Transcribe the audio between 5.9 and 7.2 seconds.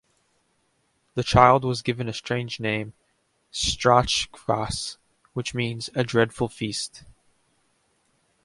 "a dreadful feast".